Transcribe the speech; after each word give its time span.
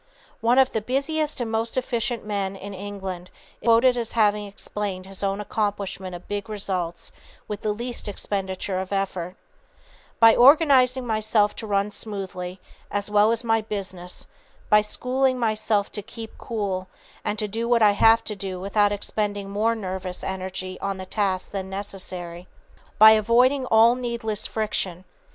One 0.39 0.57
of 0.57 0.71
the 0.71 0.81
busiest 0.81 1.39
and 1.41 1.51
most 1.51 1.77
efficient 1.77 2.25
men 2.25 2.55
in 2.55 2.73
England 2.73 3.29
is 3.61 3.67
quoted 3.67 3.95
as 3.99 4.13
having 4.13 4.47
explained 4.47 5.05
his 5.05 5.21
own 5.21 5.39
accomplishment 5.39 6.15
of 6.15 6.27
big 6.27 6.49
results 6.49 7.11
with 7.47 7.61
the 7.61 7.71
least 7.71 8.07
expenditure 8.07 8.79
of 8.79 8.91
effort: 8.91 9.35
"By 10.19 10.35
organizing 10.35 11.05
myself 11.05 11.55
to 11.57 11.67
run 11.67 11.91
smoothly, 11.91 12.59
as 12.89 13.11
well 13.11 13.31
as 13.31 13.43
my 13.43 13.61
business; 13.61 14.25
by 14.71 14.81
schooling 14.81 15.37
myself 15.37 15.91
to 15.91 16.01
keep 16.01 16.35
cool, 16.39 16.87
and 17.23 17.37
to 17.37 17.47
do 17.47 17.69
what 17.69 17.83
I 17.83 17.91
have 17.91 18.23
to 18.23 18.35
do 18.35 18.59
without 18.59 18.91
expending 18.91 19.51
more 19.51 19.75
nervous 19.75 20.23
energy 20.23 20.79
on 20.79 20.97
the 20.97 21.05
task 21.05 21.51
than 21.51 21.67
is 21.67 21.69
necessary; 21.69 22.47
by 22.97 23.11
avoiding 23.11 23.67
all 23.67 23.93
needless 23.93 24.47
friction. 24.47 25.05